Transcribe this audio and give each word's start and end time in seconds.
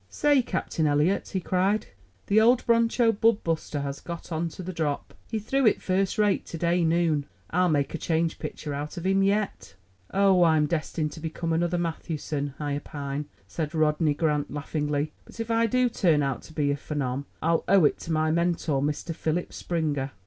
"Say, 0.09 0.41
Captain 0.41 0.87
Eliot," 0.87 1.27
he 1.27 1.39
cried, 1.39 1.85
"the 2.25 2.41
old 2.41 2.65
broncho 2.65 3.11
bub 3.11 3.43
buster 3.43 3.81
has 3.81 3.99
got 4.01 4.31
onto 4.31 4.63
the 4.63 4.73
drop. 4.73 5.13
He 5.29 5.37
threw 5.37 5.67
it 5.67 5.79
first 5.79 6.17
rate 6.17 6.43
to 6.47 6.57
day 6.57 6.83
noon. 6.83 7.27
I'll 7.51 7.69
make 7.69 7.93
a 7.93 7.99
change 7.99 8.39
pitcher 8.39 8.73
out 8.73 8.97
of 8.97 9.05
him 9.05 9.21
yet." 9.21 9.75
"Oh, 10.11 10.43
I'm 10.43 10.65
destined 10.65 11.11
to 11.11 11.19
become 11.19 11.53
another 11.53 11.77
Mathewson, 11.77 12.55
I 12.59 12.75
opine," 12.77 13.25
said 13.45 13.75
Rodney 13.75 14.15
Grant 14.15 14.49
laughingly; 14.51 15.11
"but 15.23 15.39
if 15.39 15.51
I 15.51 15.67
do 15.67 15.87
turn 15.87 16.23
out 16.23 16.41
to 16.45 16.53
be 16.53 16.71
a 16.71 16.75
phenom, 16.77 17.25
I'll 17.43 17.63
owe 17.67 17.85
it 17.85 17.99
to 17.99 18.11
my 18.11 18.31
mentor, 18.31 18.81
Mr. 18.81 19.13
Philip 19.13 19.53
Springer." 19.53 20.13